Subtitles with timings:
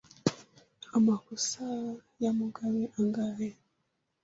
[0.97, 1.63] Amakosa
[2.21, 3.49] ya Mugabe angahe?